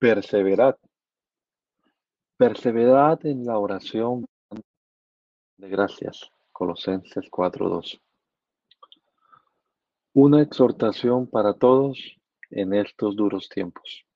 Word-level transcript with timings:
Perseverad. 0.00 0.76
Perseverad 2.38 3.26
en 3.26 3.44
la 3.44 3.58
oración 3.58 4.24
de 5.58 5.68
gracias. 5.68 6.30
Colosenses 6.52 7.28
4:2. 7.30 8.00
Una 10.14 10.40
exhortación 10.40 11.26
para 11.26 11.52
todos 11.52 12.16
en 12.48 12.72
estos 12.72 13.14
duros 13.14 13.50
tiempos. 13.50 14.06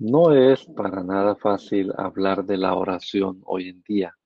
No 0.00 0.34
es 0.34 0.64
para 0.64 1.04
nada 1.04 1.36
fácil 1.36 1.92
hablar 1.96 2.44
de 2.44 2.56
la 2.56 2.74
oración 2.74 3.40
hoy 3.44 3.68
en 3.68 3.84
día. 3.84 4.18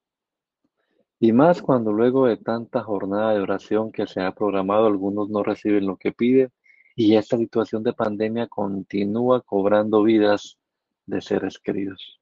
Y 1.20 1.32
más 1.32 1.60
cuando 1.60 1.92
luego 1.92 2.28
de 2.28 2.38
tanta 2.38 2.82
jornada 2.82 3.34
de 3.34 3.42
oración 3.42 3.92
que 3.92 4.06
se 4.06 4.22
ha 4.22 4.32
programado, 4.32 4.86
algunos 4.86 5.28
no 5.28 5.42
reciben 5.42 5.86
lo 5.86 5.98
que 5.98 6.12
piden 6.12 6.50
y 6.96 7.14
esta 7.14 7.36
situación 7.36 7.82
de 7.82 7.92
pandemia 7.92 8.48
continúa 8.48 9.42
cobrando 9.42 10.02
vidas 10.02 10.58
de 11.04 11.20
seres 11.20 11.58
queridos. 11.58 12.18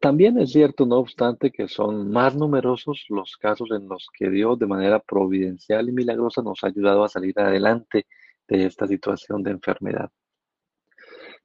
También 0.00 0.38
es 0.38 0.52
cierto, 0.52 0.86
no 0.86 0.96
obstante, 0.96 1.50
que 1.50 1.68
son 1.68 2.10
más 2.10 2.34
numerosos 2.34 3.04
los 3.10 3.36
casos 3.36 3.70
en 3.70 3.86
los 3.86 4.08
que 4.16 4.30
Dios 4.30 4.58
de 4.58 4.66
manera 4.66 4.98
providencial 4.98 5.88
y 5.88 5.92
milagrosa 5.92 6.42
nos 6.42 6.64
ha 6.64 6.68
ayudado 6.68 7.04
a 7.04 7.08
salir 7.08 7.38
adelante 7.38 8.06
de 8.48 8.64
esta 8.64 8.86
situación 8.86 9.42
de 9.42 9.50
enfermedad. 9.50 10.10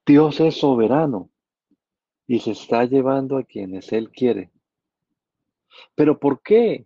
Dios 0.06 0.40
es 0.40 0.56
soberano 0.58 1.30
y 2.28 2.40
se 2.40 2.52
está 2.52 2.86
llevando 2.86 3.38
a 3.38 3.44
quienes 3.44 3.92
Él 3.92 4.10
quiere. 4.10 4.52
Pero 5.96 6.18
¿por 6.18 6.42
qué? 6.42 6.86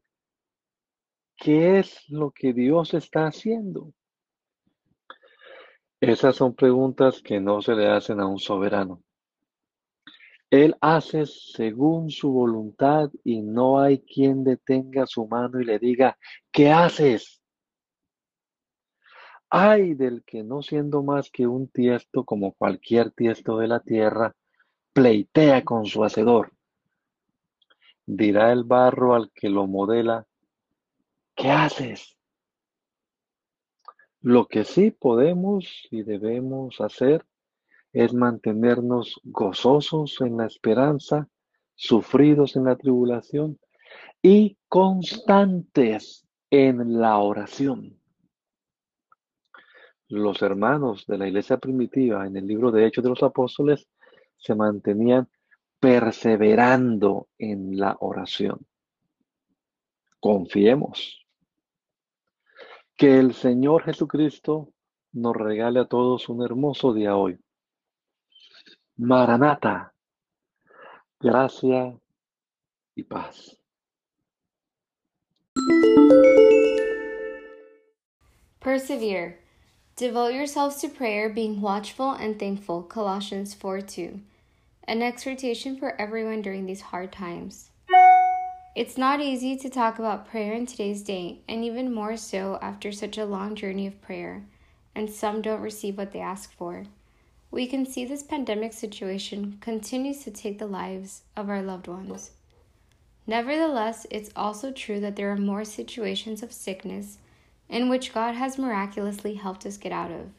¿Qué 1.37 1.79
es 1.79 2.09
lo 2.09 2.31
que 2.31 2.53
Dios 2.53 2.93
está 2.95 3.27
haciendo? 3.27 3.93
Esas 6.05 6.35
son 6.35 6.53
preguntas 6.53 7.21
que 7.21 7.39
no 7.39 7.61
se 7.61 7.75
le 7.75 7.87
hacen 7.87 8.19
a 8.19 8.27
un 8.27 8.37
soberano. 8.37 9.01
Él 10.49 10.75
hace 10.81 11.25
según 11.25 12.09
su 12.09 12.29
voluntad 12.29 13.09
y 13.23 13.41
no 13.41 13.79
hay 13.79 14.01
quien 14.01 14.43
detenga 14.43 15.07
su 15.07 15.25
mano 15.27 15.61
y 15.61 15.63
le 15.63 15.79
diga, 15.79 16.17
¿qué 16.51 16.73
haces? 16.73 17.41
Ay 19.49 19.93
del 19.93 20.25
que 20.25 20.43
no 20.43 20.61
siendo 20.61 21.03
más 21.03 21.31
que 21.31 21.47
un 21.47 21.69
tiesto 21.69 22.25
como 22.25 22.51
cualquier 22.51 23.11
tiesto 23.11 23.57
de 23.57 23.69
la 23.69 23.79
tierra, 23.79 24.35
pleitea 24.91 25.63
con 25.63 25.85
su 25.85 26.03
hacedor. 26.03 26.51
Dirá 28.05 28.51
el 28.51 28.65
barro 28.65 29.15
al 29.15 29.31
que 29.31 29.47
lo 29.47 29.67
modela, 29.67 30.27
¿qué 31.33 31.49
haces? 31.49 32.17
Lo 34.23 34.47
que 34.47 34.63
sí 34.63 34.89
podemos 34.89 35.85
y 35.91 36.03
debemos 36.03 36.79
hacer 36.79 37.25
es 37.91 38.13
mantenernos 38.13 39.19
gozosos 39.25 40.21
en 40.21 40.37
la 40.37 40.45
esperanza, 40.45 41.27
sufridos 41.75 42.55
en 42.55 42.63
la 42.63 42.77
tribulación 42.77 43.59
y 44.21 44.57
constantes 44.69 46.25
en 46.49 47.01
la 47.01 47.17
oración. 47.17 47.99
Los 50.07 50.41
hermanos 50.41 51.05
de 51.05 51.17
la 51.17 51.27
iglesia 51.27 51.57
primitiva 51.57 52.25
en 52.25 52.37
el 52.37 52.47
libro 52.47 52.71
de 52.71 52.87
Hechos 52.87 53.03
de 53.03 53.09
los 53.09 53.23
Apóstoles 53.23 53.89
se 54.37 54.55
mantenían 54.55 55.27
perseverando 55.81 57.27
en 57.37 57.77
la 57.77 57.97
oración. 57.99 58.65
Confiemos 60.21 61.22
que 62.97 63.19
el 63.19 63.33
Señor 63.33 63.83
Jesucristo 63.83 64.73
nos 65.13 65.35
regale 65.35 65.79
a 65.79 65.85
todos 65.85 66.29
un 66.29 66.43
hermoso 66.43 66.93
día 66.93 67.15
hoy. 67.15 67.39
Maranata, 68.97 69.93
gracia 71.19 71.97
y 72.95 73.03
paz. 73.03 73.57
Persevere. 78.59 79.39
Devote 79.95 80.33
yourselves 80.33 80.77
to 80.81 80.87
prayer, 80.87 81.29
being 81.29 81.61
watchful 81.61 82.11
and 82.11 82.39
thankful. 82.39 82.81
Colossians 82.81 83.53
4 83.53 83.81
2. 83.81 84.21
An 84.85 85.01
exhortation 85.01 85.77
for 85.77 85.99
everyone 86.01 86.41
during 86.41 86.65
these 86.65 86.81
hard 86.81 87.11
times. 87.11 87.69
It's 88.75 88.97
not 88.97 89.21
easy 89.21 89.55
to 89.57 89.69
talk 89.69 89.99
about 89.99 90.27
prayer 90.27 90.53
in 90.53 90.65
today's 90.65 91.03
day, 91.03 91.41
and 91.47 91.63
even 91.63 91.93
more 91.93 92.17
so 92.17 92.57
after 92.59 92.91
such 92.91 93.19
a 93.19 93.25
long 93.25 93.53
journey 93.53 93.85
of 93.85 94.01
prayer, 94.01 94.45
and 94.95 95.11
some 95.11 95.43
don't 95.43 95.61
receive 95.61 95.95
what 95.95 96.11
they 96.11 96.19
ask 96.19 96.51
for. 96.51 96.85
We 97.51 97.67
can 97.67 97.85
see 97.85 98.03
this 98.03 98.23
pandemic 98.23 98.73
situation 98.73 99.59
continues 99.61 100.23
to 100.23 100.31
take 100.31 100.57
the 100.57 100.65
lives 100.65 101.21
of 101.37 101.49
our 101.49 101.61
loved 101.61 101.87
ones. 101.87 102.31
Nevertheless, 103.27 104.07
it's 104.09 104.31
also 104.35 104.71
true 104.71 104.99
that 105.01 105.17
there 105.17 105.31
are 105.31 105.37
more 105.37 105.65
situations 105.65 106.41
of 106.41 106.51
sickness 106.51 107.19
in 107.69 107.89
which 107.89 108.11
God 108.11 108.33
has 108.33 108.57
miraculously 108.57 109.35
helped 109.35 109.67
us 109.67 109.77
get 109.77 109.91
out 109.91 110.09
of. 110.09 110.31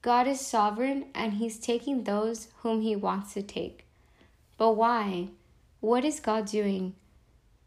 God 0.00 0.26
is 0.26 0.40
sovereign 0.40 1.08
and 1.14 1.34
He's 1.34 1.58
taking 1.58 2.04
those 2.04 2.48
whom 2.62 2.80
He 2.80 2.96
wants 2.96 3.34
to 3.34 3.42
take. 3.42 3.84
But 4.56 4.76
why? 4.76 5.28
What 5.80 6.06
is 6.06 6.20
God 6.20 6.46
doing? 6.46 6.94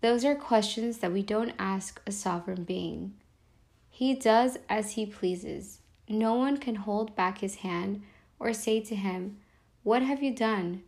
Those 0.01 0.23
are 0.23 0.35
questions 0.35 0.99
that 0.99 1.11
we 1.11 1.23
don't 1.23 1.53
ask 1.57 2.01
a 2.05 2.11
sovereign 2.11 2.63
being. 2.63 3.13
He 3.89 4.13
does 4.13 4.59
as 4.69 4.91
he 4.91 5.05
pleases. 5.05 5.79
No 6.07 6.35
one 6.35 6.57
can 6.57 6.75
hold 6.75 7.15
back 7.15 7.39
his 7.39 7.55
hand 7.55 8.03
or 8.39 8.53
say 8.53 8.79
to 8.81 8.95
him, 8.95 9.37
What 9.83 10.03
have 10.03 10.21
you 10.21 10.33
done? 10.35 10.83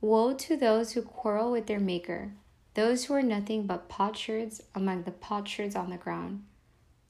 Woe 0.00 0.32
to 0.34 0.56
those 0.56 0.92
who 0.92 1.02
quarrel 1.02 1.50
with 1.50 1.66
their 1.66 1.80
Maker, 1.80 2.32
those 2.74 3.04
who 3.04 3.14
are 3.14 3.22
nothing 3.22 3.66
but 3.66 3.88
potsherds 3.88 4.62
among 4.74 5.02
the 5.02 5.10
potsherds 5.10 5.74
on 5.74 5.90
the 5.90 5.96
ground. 5.96 6.44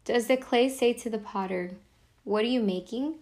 Does 0.07 0.27
the 0.27 0.39
clay 0.39 0.69
say 0.69 0.95
to 0.95 1.11
the 1.11 1.19
potter, 1.19 1.73
What 2.25 2.45
are 2.45 2.49
you 2.49 2.63
making? 2.63 3.17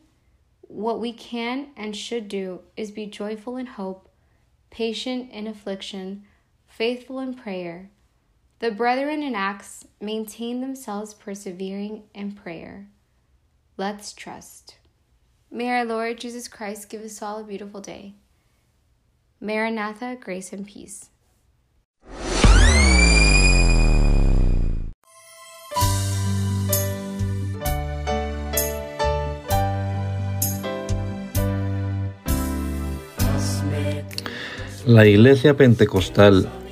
What 0.63 1.01
we 1.01 1.13
can 1.13 1.69
and 1.77 1.97
should 1.97 2.29
do 2.29 2.61
is 2.77 2.91
be 2.93 3.07
joyful 3.07 3.57
in 3.57 3.67
hope, 3.67 4.09
patient 4.71 5.33
in 5.33 5.47
affliction 5.47 6.25
faithful 6.79 7.19
in 7.19 7.35
prayer. 7.35 7.91
The 8.61 8.71
brethren 8.71 9.21
in 9.21 9.35
Acts 9.35 9.85
maintain 10.01 10.61
themselves 10.61 11.13
persevering 11.13 12.05
in 12.15 12.31
prayer. 12.33 12.87
Let's 13.77 14.13
trust. 14.13 14.77
May 15.51 15.71
our 15.71 15.85
Lord 15.85 16.19
Jesus 16.19 16.47
Christ 16.47 16.89
give 16.89 17.03
us 17.03 17.21
all 17.21 17.41
a 17.41 17.45
beautiful 17.45 17.81
day. 17.81 18.15
Maranatha, 19.41 20.17
grace 20.21 20.53
and 20.53 20.65
peace. 20.65 21.11
La 34.87 35.05
Iglesia 35.05 35.53
Pentecostal 35.55 36.49